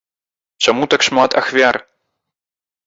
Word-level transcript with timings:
Чаму 0.65 0.83
так 0.93 1.01
шмат 1.09 1.39
ахвяр? 1.43 1.75